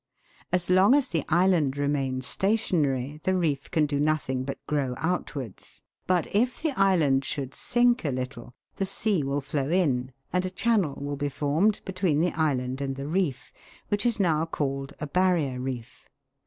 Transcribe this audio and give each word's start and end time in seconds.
As 0.51 0.71
long 0.71 0.95
as 0.95 1.09
the 1.09 1.23
island 1.29 1.77
remains 1.77 2.25
stationary, 2.25 3.19
the 3.23 3.35
reef 3.35 3.69
can 3.69 3.85
do 3.85 3.99
nothing 3.99 4.43
but 4.43 4.57
grow 4.65 4.95
outwards, 4.97 5.83
but 6.07 6.25
if 6.35 6.59
the 6.59 6.71
island 6.71 7.23
should 7.23 7.53
sink 7.53 8.03
a 8.03 8.09
little, 8.09 8.55
the 8.77 8.85
sea 8.87 9.21
will 9.23 9.41
flow 9.41 9.69
in 9.69 10.11
and 10.33 10.43
a 10.43 10.49
channel 10.49 10.95
will 10.95 11.17
be 11.17 11.29
formed 11.29 11.81
between 11.85 12.19
the 12.19 12.33
island 12.33 12.81
and 12.81 12.95
the 12.95 13.05
reef, 13.07 13.53
which 13.89 14.03
is 14.03 14.19
now 14.19 14.43
called 14.43 14.91
a 14.99 15.05
barrier 15.05 15.59
reef. 15.59 16.07